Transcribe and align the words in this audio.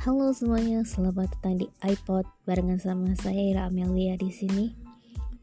Halo 0.00 0.32
semuanya, 0.32 0.80
selamat 0.80 1.28
datang 1.28 1.60
di 1.60 1.68
iPod 1.84 2.24
barengan 2.48 2.80
sama 2.80 3.12
saya 3.20 3.36
Ira 3.36 3.62
Amelia 3.68 4.16
di 4.16 4.32
sini. 4.32 4.72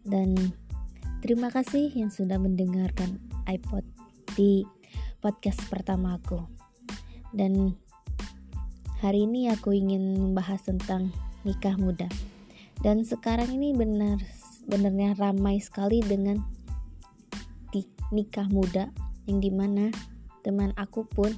Dan 0.02 0.33
terima 1.21 1.54
kasih 1.54 1.93
yang 1.93 2.09
sudah 2.09 2.41
mendengarkan 2.41 3.21
iPod 3.45 3.85
di 4.34 4.66
podcast 5.21 5.62
pertama 5.70 6.17
aku. 6.17 6.41
Dan 7.38 7.77
hari 8.98 9.30
ini 9.30 9.45
aku 9.54 9.77
ingin 9.77 10.17
membahas 10.17 10.66
tentang 10.66 11.13
nikah 11.45 11.77
muda. 11.77 12.09
Dan 12.81 13.05
sekarang 13.05 13.53
ini 13.53 13.77
benar 13.77 14.17
benarnya 14.66 15.13
ramai 15.21 15.62
sekali 15.62 16.02
dengan 16.02 16.41
nikah 18.09 18.49
muda 18.49 18.89
yang 19.30 19.38
di 19.38 19.53
mana 19.53 19.94
teman 20.41 20.73
aku 20.81 21.05
pun 21.05 21.30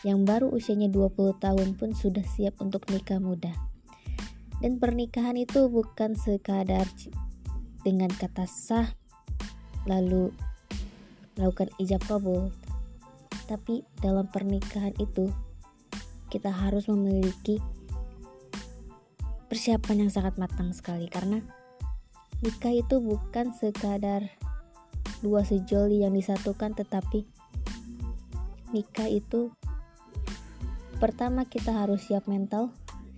yang 0.00 0.24
baru 0.24 0.48
usianya 0.48 0.88
20 0.88 1.36
tahun 1.36 1.76
pun 1.76 1.92
sudah 1.92 2.24
siap 2.24 2.56
untuk 2.64 2.88
nikah 2.88 3.20
muda. 3.20 3.52
Dan 4.60 4.80
pernikahan 4.80 5.36
itu 5.36 5.68
bukan 5.68 6.16
sekadar 6.16 6.84
dengan 7.84 8.12
kata 8.12 8.44
sah 8.44 8.92
lalu 9.88 10.32
melakukan 11.36 11.72
ijab 11.80 12.00
kabul. 12.04 12.52
Tapi 13.48 13.84
dalam 14.00 14.28
pernikahan 14.28 14.92
itu 15.00 15.28
kita 16.30 16.52
harus 16.52 16.86
memiliki 16.86 17.58
persiapan 19.50 20.06
yang 20.06 20.12
sangat 20.14 20.38
matang 20.38 20.70
sekali 20.70 21.10
karena 21.10 21.42
nikah 22.38 22.70
itu 22.70 23.02
bukan 23.02 23.50
sekadar 23.50 24.30
dua 25.20 25.42
sejoli 25.42 26.06
yang 26.06 26.14
disatukan 26.14 26.72
tetapi 26.72 27.26
nikah 28.70 29.10
itu 29.10 29.50
pertama 31.00 31.48
kita 31.48 31.72
harus 31.72 32.04
siap 32.04 32.28
mental 32.28 32.70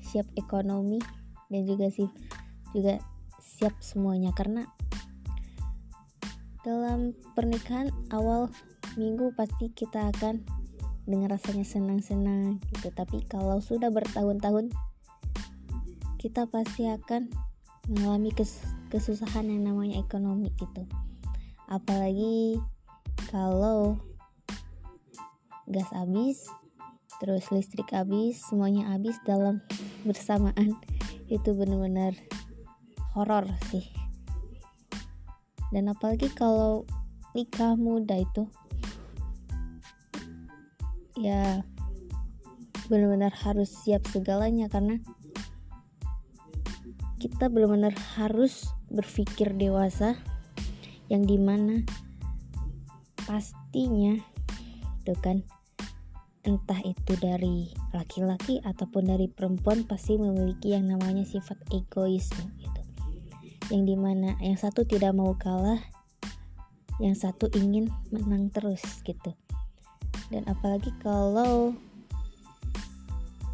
siap 0.02 0.26
ekonomi 0.38 1.02
dan 1.50 1.62
juga 1.66 1.90
sih 1.90 2.06
juga 2.70 3.02
siap 3.38 3.74
semuanya. 3.82 4.30
Karena 4.34 4.66
dalam 6.62 7.14
pernikahan 7.34 7.90
awal 8.14 8.50
minggu 8.94 9.34
pasti 9.34 9.74
kita 9.74 10.14
akan 10.14 10.42
dengan 11.06 11.34
rasanya 11.34 11.66
senang-senang 11.66 12.62
gitu. 12.70 12.94
Tapi 12.94 13.26
kalau 13.26 13.58
sudah 13.58 13.90
bertahun-tahun 13.90 14.70
kita 16.22 16.46
pasti 16.46 16.86
akan 16.86 17.26
mengalami 17.90 18.30
kes 18.30 18.62
kesusahan 18.94 19.50
yang 19.50 19.66
namanya 19.66 19.98
ekonomi 19.98 20.54
gitu. 20.54 20.86
Apalagi 21.66 22.62
kalau 23.32 23.98
gas 25.66 25.88
habis 25.90 26.46
terus 27.22 27.46
listrik 27.54 27.94
habis 27.94 28.42
semuanya 28.42 28.90
habis 28.90 29.14
dalam 29.22 29.62
bersamaan. 30.02 30.74
Itu 31.30 31.54
benar-benar 31.54 32.18
horor 33.14 33.46
sih. 33.70 33.86
Dan 35.70 35.86
apalagi 35.86 36.26
kalau 36.34 36.82
nikah 37.32 37.78
muda 37.78 38.18
itu 38.18 38.50
ya 41.16 41.62
benar-benar 42.90 43.30
harus 43.30 43.70
siap 43.70 44.02
segalanya 44.10 44.66
karena 44.66 44.98
kita 47.22 47.46
benar-benar 47.46 47.94
harus 48.18 48.66
berpikir 48.90 49.54
dewasa 49.54 50.18
yang 51.06 51.22
di 51.22 51.38
mana 51.38 51.86
pastinya 53.22 54.18
itu 55.06 55.14
kan 55.22 55.46
entah 56.42 56.82
itu 56.82 57.14
dari 57.22 57.70
laki-laki 57.94 58.58
ataupun 58.66 59.14
dari 59.14 59.30
perempuan 59.30 59.86
pasti 59.86 60.18
memiliki 60.18 60.74
yang 60.74 60.90
namanya 60.90 61.22
sifat 61.22 61.54
egoisme 61.70 62.50
gitu. 62.58 62.80
Yang 63.70 63.82
di 63.94 63.96
mana 63.96 64.34
yang 64.42 64.58
satu 64.58 64.82
tidak 64.82 65.14
mau 65.14 65.38
kalah 65.38 65.78
yang 66.98 67.14
satu 67.14 67.46
ingin 67.54 67.88
menang 68.10 68.50
terus 68.50 68.82
gitu. 69.06 69.34
Dan 70.34 70.42
apalagi 70.50 70.90
kalau 70.98 71.78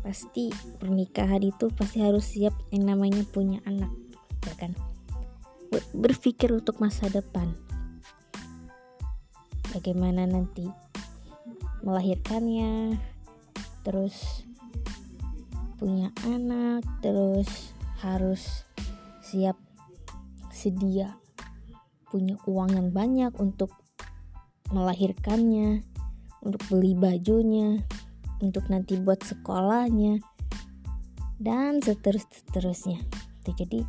pasti 0.01 0.49
pernikahan 0.81 1.45
itu 1.45 1.69
pasti 1.77 2.01
harus 2.01 2.25
siap 2.25 2.57
yang 2.73 2.89
namanya 2.89 3.21
punya 3.29 3.61
anak 3.69 3.93
ya 4.49 4.55
kan? 4.57 4.73
Berpikir 5.93 6.49
untuk 6.57 6.81
masa 6.81 7.12
depan. 7.12 7.53
Bagaimana 9.77 10.25
nanti 10.25 10.88
melahirkannya 11.83 12.99
terus 13.87 14.44
punya 15.78 16.11
anak 16.27 16.83
terus 17.00 17.71
harus 18.03 18.66
siap 19.22 19.55
sedia 20.50 21.15
punya 22.11 22.34
uang 22.50 22.75
yang 22.75 22.91
banyak 22.91 23.33
untuk 23.38 23.71
melahirkannya 24.75 25.87
untuk 26.43 26.62
beli 26.67 26.99
bajunya 26.99 27.78
untuk 28.43 28.67
nanti 28.67 28.99
buat 28.99 29.22
sekolahnya 29.22 30.19
dan 31.38 31.78
seterus-terusnya 31.78 32.99
jadi 33.49 33.81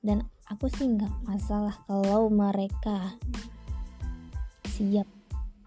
dan 0.00 0.24
aku 0.48 0.72
sih 0.72 0.88
nggak 0.88 1.12
masalah 1.28 1.76
kalau 1.84 2.32
mereka 2.32 3.12
siap 4.64 5.04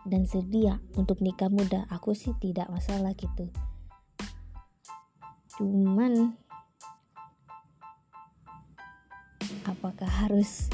dan 0.06 0.26
sedia 0.26 0.82
untuk 0.98 1.22
nikah 1.22 1.50
muda. 1.50 1.86
Aku 1.94 2.18
sih 2.18 2.34
tidak 2.42 2.70
masalah 2.74 3.14
gitu. 3.14 3.50
Cuman 5.58 6.34
apakah 9.70 10.10
harus 10.10 10.72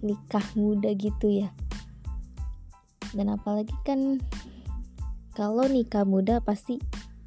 nikah 0.00 0.44
muda 0.56 0.92
gitu 0.96 1.28
ya? 1.28 1.52
Dan 3.12 3.32
apalagi 3.34 3.74
kan 3.84 4.22
kalau 5.36 5.66
nikah 5.66 6.06
muda 6.06 6.40
pasti 6.40 6.80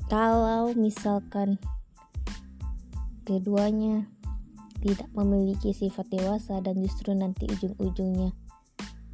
kalau 0.07 0.71
misalkan 0.73 1.59
keduanya 3.23 4.07
tidak 4.83 5.07
memiliki 5.15 5.71
sifat 5.71 6.11
dewasa 6.11 6.59
dan 6.59 6.75
justru 6.83 7.15
nanti 7.15 7.47
ujung-ujungnya 7.47 8.35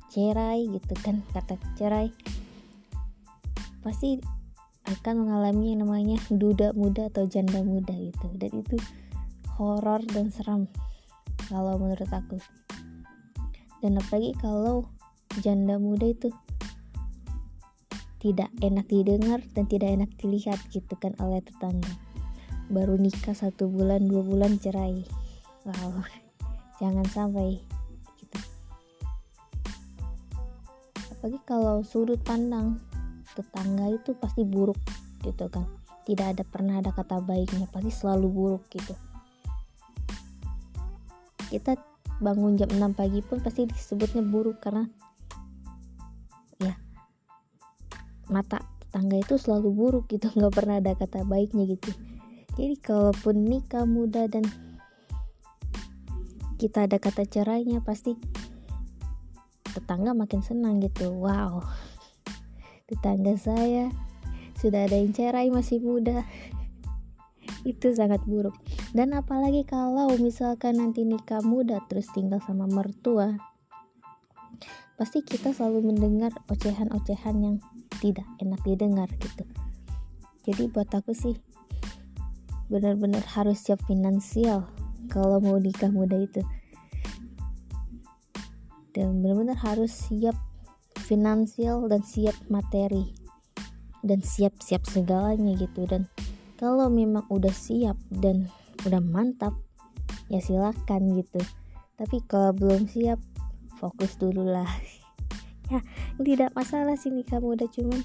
cerai 0.10 0.66
gitu 0.70 0.94
kan 1.06 1.22
kata 1.32 1.56
cerai 1.78 2.10
pasti 3.80 4.20
akan 4.90 5.26
mengalami 5.26 5.76
yang 5.76 5.86
namanya 5.86 6.18
duda 6.34 6.74
muda 6.74 7.14
atau 7.14 7.30
janda 7.30 7.62
muda 7.62 7.94
gitu. 7.94 8.28
Dan 8.36 8.52
itu 8.66 8.76
horor 9.60 10.02
dan 10.10 10.34
seram 10.34 10.66
kalau 11.46 11.78
menurut 11.78 12.10
aku. 12.10 12.42
Dan 13.80 14.02
apalagi 14.02 14.34
kalau 14.42 14.90
janda 15.46 15.78
muda 15.78 16.10
itu 16.10 16.34
tidak 18.20 18.52
enak 18.60 18.84
didengar 18.92 19.40
dan 19.56 19.64
tidak 19.70 19.96
enak 19.96 20.12
dilihat 20.20 20.60
gitu 20.74 20.92
kan 21.00 21.14
oleh 21.22 21.40
tetangga. 21.40 21.94
Baru 22.68 23.00
nikah 23.00 23.38
satu 23.38 23.70
bulan 23.70 24.10
dua 24.10 24.26
bulan 24.26 24.58
cerai. 24.58 25.06
Wow 25.70 26.02
jangan 26.82 27.06
sampai 27.08 27.62
apalagi 31.20 31.44
kalau 31.44 31.84
sudut 31.84 32.16
pandang 32.24 32.80
tetangga 33.36 33.92
itu 33.92 34.16
pasti 34.16 34.48
buruk 34.48 34.80
gitu 35.20 35.52
kan. 35.52 35.68
Tidak 36.08 36.32
ada 36.32 36.48
pernah 36.48 36.80
ada 36.80 36.96
kata 36.96 37.20
baiknya 37.20 37.68
pasti 37.68 37.92
selalu 37.92 38.28
buruk 38.32 38.64
gitu. 38.72 38.96
Kita 41.52 41.76
bangun 42.24 42.56
jam 42.56 42.72
6 42.72 42.96
pagi 42.96 43.20
pun 43.20 43.44
pasti 43.44 43.68
disebutnya 43.68 44.24
buruk 44.24 44.64
karena 44.64 44.88
ya 46.64 46.80
mata 48.32 48.64
tetangga 48.80 49.20
itu 49.20 49.36
selalu 49.36 49.76
buruk 49.76 50.08
gitu 50.08 50.32
nggak 50.40 50.56
pernah 50.56 50.80
ada 50.80 50.96
kata 50.96 51.28
baiknya 51.28 51.68
gitu. 51.68 51.92
Jadi 52.56 52.80
kalaupun 52.80 53.44
nikah 53.44 53.84
muda 53.84 54.24
dan 54.32 54.48
kita 56.56 56.88
ada 56.88 56.96
kata 56.96 57.28
cerainya 57.28 57.84
pasti 57.84 58.16
tetangga 59.80 60.12
makin 60.12 60.44
senang 60.44 60.84
gitu. 60.84 61.16
Wow. 61.16 61.64
Tetangga 62.92 63.40
saya 63.40 63.88
sudah 64.60 64.84
ada 64.86 65.00
yang 65.00 65.16
cerai 65.16 65.48
masih 65.48 65.80
muda. 65.80 66.28
Itu 67.64 67.96
sangat 67.96 68.20
buruk. 68.28 68.60
Dan 68.92 69.16
apalagi 69.16 69.64
kalau 69.64 70.12
misalkan 70.20 70.84
nanti 70.84 71.08
nikah 71.08 71.40
muda 71.40 71.80
terus 71.88 72.12
tinggal 72.12 72.44
sama 72.44 72.68
mertua 72.68 73.40
pasti 75.00 75.24
kita 75.24 75.56
selalu 75.56 75.96
mendengar 75.96 76.36
ocehan-ocehan 76.52 77.40
yang 77.40 77.56
tidak 78.04 78.28
enak 78.44 78.60
didengar 78.68 79.08
gitu. 79.24 79.48
Jadi 80.44 80.68
buat 80.68 80.92
aku 80.92 81.16
sih 81.16 81.40
benar-benar 82.68 83.24
harus 83.32 83.64
siap 83.64 83.80
finansial 83.88 84.68
kalau 85.08 85.40
mau 85.40 85.56
nikah 85.56 85.88
muda 85.88 86.20
itu 86.20 86.44
dan 88.94 89.22
benar-benar 89.22 89.58
harus 89.60 89.92
siap 89.94 90.36
finansial 91.06 91.86
dan 91.88 92.02
siap 92.02 92.36
materi. 92.50 93.14
Dan 94.00 94.24
siap-siap 94.24 94.88
segalanya 94.88 95.60
gitu. 95.60 95.84
Dan 95.84 96.08
kalau 96.56 96.88
memang 96.88 97.28
udah 97.28 97.52
siap 97.52 98.00
dan 98.08 98.48
udah 98.88 99.04
mantap 99.04 99.56
ya 100.32 100.40
silakan 100.40 101.20
gitu. 101.20 101.42
Tapi 102.00 102.24
kalau 102.28 102.56
belum 102.56 102.88
siap 102.88 103.20
fokus 103.80 104.16
dulu 104.20 104.44
lah. 104.44 104.70
Ya 105.70 105.86
tidak 106.18 106.58
masalah 106.58 106.98
sih 106.98 107.14
nikah 107.14 107.38
muda 107.38 107.70
cuman 107.70 108.02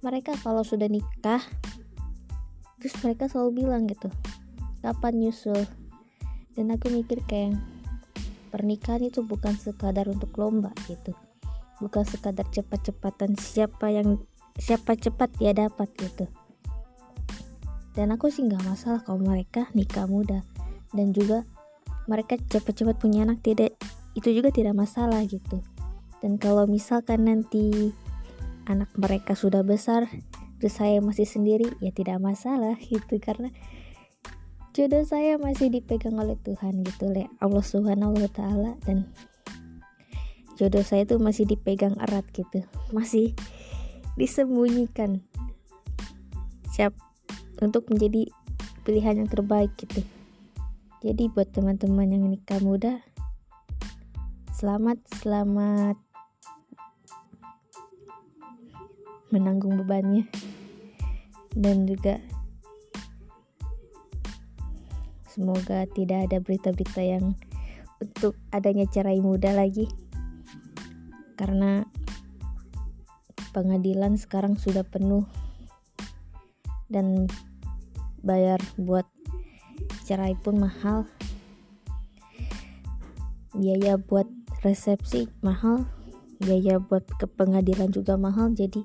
mereka 0.00 0.32
kalau 0.40 0.64
sudah 0.64 0.88
nikah 0.88 1.44
terus 2.80 2.96
mereka 3.04 3.28
selalu 3.28 3.68
bilang 3.68 3.84
gitu 3.84 4.08
kapan 4.80 5.20
nyusul? 5.20 5.60
Dan 6.56 6.72
aku 6.72 6.88
mikir 6.88 7.20
kayak 7.28 7.60
pernikahan 8.50 9.06
itu 9.06 9.22
bukan 9.22 9.54
sekadar 9.54 10.10
untuk 10.10 10.34
lomba 10.36 10.74
gitu. 10.90 11.14
Bukan 11.80 12.04
sekadar 12.04 12.44
cepat-cepatan 12.50 13.38
siapa 13.38 13.88
yang 13.88 14.20
siapa 14.58 14.98
cepat 14.98 15.32
ya 15.40 15.54
dapat 15.56 15.88
gitu. 15.96 16.26
Dan 17.94 18.14
aku 18.14 18.28
sih 18.30 18.46
nggak 18.46 18.66
masalah 18.66 19.00
kalau 19.02 19.22
mereka 19.22 19.70
nikah 19.72 20.10
muda. 20.10 20.42
Dan 20.90 21.14
juga 21.14 21.46
mereka 22.10 22.34
cepat-cepat 22.36 22.98
punya 22.98 23.22
anak 23.22 23.40
tidak 23.46 23.78
itu 24.18 24.28
juga 24.34 24.50
tidak 24.50 24.74
masalah 24.74 25.22
gitu. 25.24 25.62
Dan 26.20 26.36
kalau 26.36 26.66
misalkan 26.66 27.24
nanti 27.24 27.94
anak 28.68 28.90
mereka 28.98 29.32
sudah 29.32 29.64
besar 29.64 30.10
terus 30.60 30.76
saya 30.76 31.00
masih 31.00 31.24
sendiri 31.24 31.72
ya 31.80 31.94
tidak 31.94 32.20
masalah 32.20 32.76
gitu. 32.82 33.16
Karena 33.22 33.48
jodoh 34.80 35.04
saya 35.04 35.36
masih 35.36 35.68
dipegang 35.68 36.16
oleh 36.16 36.40
Tuhan 36.40 36.80
gitu 36.88 37.12
oleh 37.12 37.28
Allah 37.44 37.60
Subhanahu 37.60 38.16
wa 38.16 38.30
taala 38.32 38.80
dan 38.88 39.04
jodoh 40.56 40.80
saya 40.80 41.04
itu 41.04 41.20
masih 41.20 41.44
dipegang 41.44 42.00
erat 42.00 42.24
gitu. 42.32 42.64
Masih 42.88 43.36
disembunyikan 44.16 45.20
siap 46.72 46.96
untuk 47.60 47.92
menjadi 47.92 48.32
pilihan 48.80 49.20
yang 49.20 49.28
terbaik 49.28 49.68
gitu. 49.76 50.00
Jadi 51.04 51.28
buat 51.28 51.52
teman-teman 51.52 52.16
yang 52.16 52.24
nikah 52.32 52.64
muda 52.64 53.04
selamat 54.56 54.96
selamat 55.20 56.00
menanggung 59.28 59.76
bebannya. 59.76 60.24
Dan 61.52 61.84
juga 61.84 62.39
semoga 65.30 65.86
tidak 65.94 66.28
ada 66.28 66.42
berita-berita 66.42 67.00
yang 67.00 67.38
untuk 68.02 68.34
adanya 68.50 68.84
cerai 68.90 69.22
muda 69.22 69.54
lagi. 69.54 69.86
Karena 71.38 71.86
pengadilan 73.54 74.18
sekarang 74.18 74.58
sudah 74.58 74.84
penuh 74.84 75.24
dan 76.90 77.30
bayar 78.20 78.58
buat 78.76 79.06
cerai 80.04 80.34
pun 80.34 80.58
mahal. 80.58 81.06
Biaya 83.54 83.96
buat 83.96 84.26
resepsi 84.60 85.30
mahal 85.40 85.88
biaya 86.40 86.80
buat 86.80 87.04
ke 87.20 87.28
pengadilan 87.28 87.92
juga 87.92 88.16
mahal. 88.16 88.56
Jadi 88.56 88.80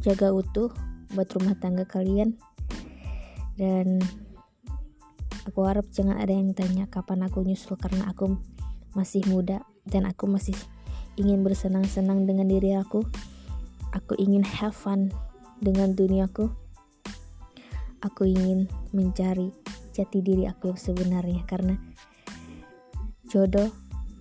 jaga 0.00 0.32
utuh 0.32 0.72
buat 1.12 1.28
rumah 1.36 1.54
tangga 1.60 1.84
kalian. 1.84 2.40
Dan 3.56 4.00
aku 5.46 5.62
harap 5.62 5.86
jangan 5.94 6.18
ada 6.18 6.34
yang 6.34 6.50
tanya 6.52 6.90
kapan 6.90 7.22
aku 7.22 7.46
nyusul 7.46 7.78
karena 7.78 8.10
aku 8.10 8.34
masih 8.98 9.22
muda 9.30 9.62
dan 9.86 10.02
aku 10.10 10.26
masih 10.26 10.58
ingin 11.14 11.46
bersenang-senang 11.46 12.26
dengan 12.26 12.50
diri 12.50 12.74
aku. 12.74 13.06
Aku 13.94 14.18
ingin 14.18 14.42
have 14.42 14.74
fun 14.74 15.08
dengan 15.62 15.94
duniaku. 15.94 16.50
Aku 18.04 18.22
ingin 18.28 18.68
mencari 18.92 19.54
jati 19.94 20.20
diri 20.20 20.44
aku 20.44 20.74
yang 20.74 20.80
sebenarnya 20.80 21.40
karena 21.48 21.80
jodoh 23.32 23.72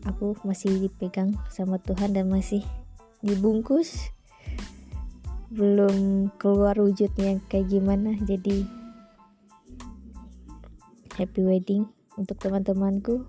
aku 0.07 0.39
masih 0.48 0.72
dipegang 0.80 1.36
sama 1.51 1.81
Tuhan 1.81 2.16
dan 2.16 2.31
masih 2.31 2.63
dibungkus. 3.19 4.13
Belum 5.51 6.30
keluar 6.39 6.80
wujudnya 6.80 7.42
kayak 7.51 7.69
gimana 7.69 8.16
jadi 8.24 8.84
happy 11.15 11.47
wedding 11.47 11.88
untuk 12.19 12.38
teman-temanku 12.44 13.23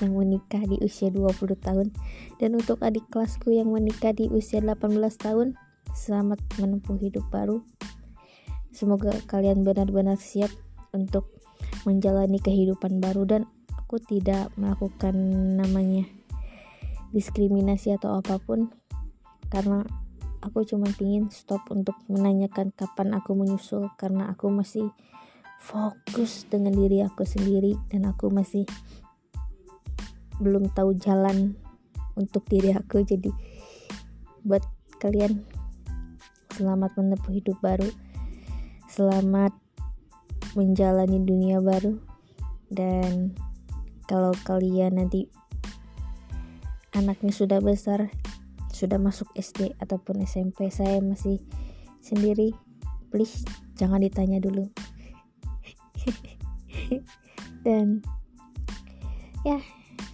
yang 0.00 0.14
menikah 0.14 0.62
di 0.64 0.78
usia 0.82 1.10
20 1.10 1.58
tahun. 1.58 1.90
Dan 2.38 2.58
untuk 2.58 2.80
adik 2.82 3.06
kelasku 3.10 3.54
yang 3.54 3.70
menikah 3.70 4.14
di 4.14 4.30
usia 4.30 4.62
18 4.62 4.98
tahun 5.18 5.58
selamat 5.92 6.38
menempuh 6.62 6.96
hidup 6.98 7.26
baru. 7.28 7.60
Semoga 8.72 9.12
kalian 9.28 9.66
benar-benar 9.66 10.16
siap 10.16 10.48
untuk 10.96 11.28
menjalani 11.84 12.40
kehidupan 12.40 13.02
baru 13.02 13.28
dan 13.28 13.42
aku 13.76 14.00
tidak 14.00 14.48
melakukan 14.56 15.12
namanya 15.58 16.08
diskriminasi 17.12 17.92
atau 17.92 18.16
apa 18.16 18.40
pun 18.40 18.72
karena 19.52 19.84
aku 20.40 20.64
cuma 20.64 20.88
ingin 20.96 21.28
stop 21.28 21.60
untuk 21.68 21.94
menanyakan 22.08 22.72
kapan 22.72 23.12
aku 23.12 23.36
menyusul 23.36 23.92
karena 24.00 24.32
aku 24.32 24.48
masih 24.48 24.88
fokus 25.62 26.50
dengan 26.50 26.74
diri 26.74 27.06
aku 27.06 27.22
sendiri 27.22 27.78
dan 27.94 28.10
aku 28.10 28.26
masih 28.34 28.66
belum 30.42 30.74
tahu 30.74 30.98
jalan 30.98 31.54
untuk 32.18 32.42
diri 32.50 32.74
aku 32.74 33.06
jadi 33.06 33.30
buat 34.42 34.66
kalian 34.98 35.46
selamat 36.58 36.98
menempuh 36.98 37.30
hidup 37.30 37.56
baru 37.62 37.86
Selamat 38.92 39.56
menjalani 40.52 41.16
dunia 41.24 41.64
baru 41.64 41.96
dan 42.68 43.32
kalau 44.04 44.36
kalian 44.44 45.00
nanti 45.00 45.32
anaknya 46.92 47.32
sudah 47.32 47.64
besar, 47.64 48.12
sudah 48.68 49.00
masuk 49.00 49.32
SD 49.32 49.72
ataupun 49.80 50.20
SMP, 50.28 50.68
saya 50.68 51.00
masih 51.00 51.40
sendiri, 52.04 52.52
please 53.08 53.48
jangan 53.80 54.04
ditanya 54.04 54.44
dulu. 54.44 54.68
dan 57.66 58.02
ya 59.46 59.58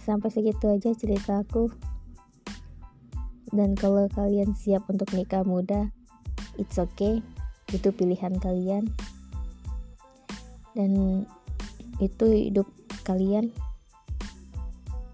sampai 0.05 0.29
segitu 0.29 0.69
aja 0.69 0.93
cerita 0.93 1.41
aku. 1.41 1.69
Dan 3.49 3.73
kalau 3.73 4.05
kalian 4.13 4.53
siap 4.53 4.85
untuk 4.93 5.09
nikah 5.17 5.41
muda 5.41 5.89
it's 6.59 6.75
okay. 6.75 7.23
Itu 7.71 7.95
pilihan 7.95 8.35
kalian. 8.37 8.91
Dan 10.75 11.23
itu 12.03 12.25
hidup 12.27 12.67
kalian. 13.07 13.55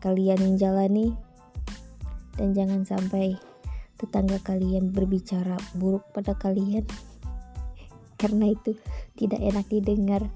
Kalian 0.01 0.41
yang 0.41 0.55
jalani. 0.57 1.13
Dan 2.35 2.51
jangan 2.51 2.83
sampai 2.83 3.37
tetangga 3.95 4.41
kalian 4.43 4.91
berbicara 4.91 5.55
buruk 5.77 6.03
pada 6.11 6.33
kalian. 6.35 6.83
Karena 8.19 8.51
itu 8.51 8.75
tidak 9.15 9.39
enak 9.39 9.65
didengar 9.71 10.27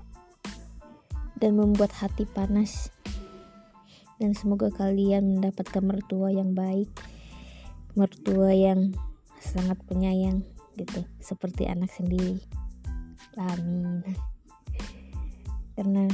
dan 1.39 1.58
membuat 1.58 1.96
hati 1.96 2.27
panas. 2.27 2.91
Dan 4.19 4.36
semoga 4.36 4.67
kalian 4.69 5.39
mendapatkan 5.39 5.79
mertua 5.79 6.29
yang 6.29 6.51
baik 6.51 6.91
mertua 7.98 8.53
yang 8.53 8.93
sangat 9.41 9.79
penyayang 9.89 10.46
gitu. 10.77 11.01
Seperti 11.19 11.65
anak 11.65 11.89
sendiri. 11.89 12.38
Amin. 13.36 14.03
Karena 15.74 16.05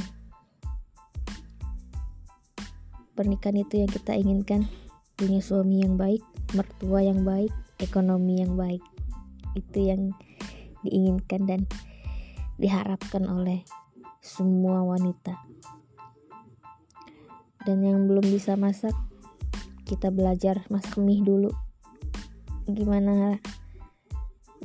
pernikahan 3.14 3.62
itu 3.62 3.86
yang 3.86 3.90
kita 3.90 4.12
inginkan. 4.16 4.66
Punya 5.16 5.40
suami 5.40 5.80
yang 5.80 5.96
baik 5.96 6.20
mertua 6.52 7.00
yang 7.00 7.24
baik 7.24 7.54
ekonomi 7.80 8.44
yang 8.44 8.58
baik. 8.58 8.84
Itu 9.56 9.78
yang 9.80 10.12
diinginkan 10.84 11.48
dan 11.48 11.60
diharapkan 12.60 13.24
oleh 13.24 13.64
semua 14.26 14.82
wanita 14.82 15.38
dan 17.62 17.78
yang 17.78 18.10
belum 18.10 18.26
bisa 18.26 18.58
masak 18.58 18.94
kita 19.86 20.10
belajar 20.10 20.66
masak 20.66 20.98
mie 20.98 21.22
dulu 21.22 21.54
gimana 22.66 23.38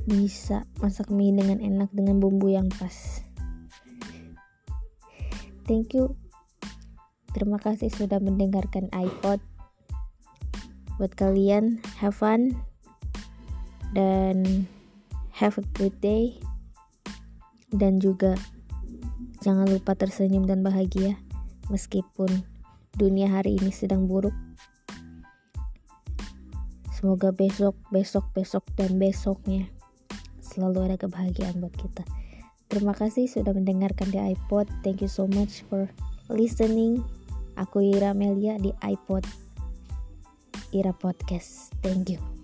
bisa 0.10 0.66
masak 0.82 1.14
mie 1.14 1.30
dengan 1.30 1.62
enak 1.62 1.94
dengan 1.94 2.18
bumbu 2.18 2.50
yang 2.50 2.66
pas. 2.82 3.22
Thank 5.70 5.94
you. 5.94 6.18
Terima 7.32 7.62
kasih 7.62 7.94
sudah 7.94 8.18
mendengarkan 8.18 8.90
iPod. 8.92 9.40
Buat 10.98 11.14
kalian, 11.16 11.80
have 12.02 12.18
fun 12.18 12.58
dan 13.94 14.66
have 15.32 15.56
a 15.62 15.66
good 15.78 15.94
day. 16.02 16.42
Dan 17.72 18.04
juga 18.04 18.36
jangan 19.42 19.66
lupa 19.68 19.98
tersenyum 19.98 20.46
dan 20.46 20.62
bahagia 20.62 21.18
meskipun 21.74 22.46
dunia 22.96 23.28
hari 23.28 23.58
ini 23.58 23.74
sedang 23.74 24.06
buruk. 24.06 24.34
Semoga 26.94 27.34
besok, 27.34 27.74
besok, 27.90 28.30
besok, 28.38 28.62
dan 28.78 29.02
besoknya 29.02 29.66
selalu 30.40 30.92
ada 30.94 30.98
kebahagiaan 31.02 31.58
buat 31.58 31.74
kita. 31.74 32.06
Terima 32.70 32.94
kasih 32.94 33.26
sudah 33.26 33.52
mendengarkan 33.58 34.14
di 34.14 34.22
iPod. 34.22 34.70
Thank 34.86 35.02
you 35.02 35.10
so 35.10 35.26
much 35.26 35.66
for 35.68 35.90
listening. 36.30 37.02
Aku 37.58 37.82
Ira 37.82 38.14
Melia 38.14 38.62
di 38.62 38.70
iPod 38.86 39.26
Ira 40.72 40.94
Podcast. 40.96 41.74
Thank 41.84 42.16
you 42.16 42.41